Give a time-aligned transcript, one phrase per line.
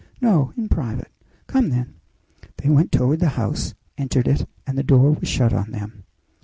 [0.19, 1.11] "No; in private."
[1.45, 1.93] "Come, then."
[2.57, 6.05] They went toward the house, entered it, and the door was shut on them.